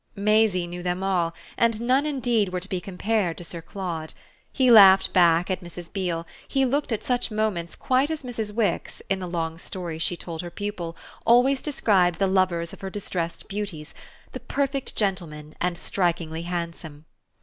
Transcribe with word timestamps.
Maisie 0.15 0.65
knew 0.65 0.81
them 0.81 1.03
all, 1.03 1.31
and 1.57 1.79
none 1.79 2.07
indeed 2.07 2.49
were 2.49 2.59
to 2.59 2.67
be 2.67 2.81
compared 2.81 3.37
to 3.37 3.43
Sir 3.43 3.61
Claude. 3.61 4.15
He 4.51 4.71
laughed 4.71 5.13
back 5.13 5.51
at 5.51 5.61
Mrs. 5.63 5.93
Beale; 5.93 6.25
he 6.47 6.65
looked 6.65 6.91
at 6.91 7.03
such 7.03 7.29
moments 7.29 7.75
quite 7.75 8.09
as 8.09 8.23
Mrs. 8.23 8.51
Wix, 8.51 9.03
in 9.11 9.19
the 9.19 9.27
long 9.27 9.59
stories 9.59 10.01
she 10.01 10.17
told 10.17 10.41
her 10.41 10.49
pupil, 10.49 10.97
always 11.23 11.61
described 11.61 12.17
the 12.17 12.25
lovers 12.25 12.73
of 12.73 12.81
her 12.81 12.89
distressed 12.89 13.47
beauties 13.47 13.93
"the 14.31 14.39
perfect 14.39 14.95
gentleman 14.95 15.53
and 15.61 15.77
strikingly 15.77 16.41
handsome." 16.41 17.05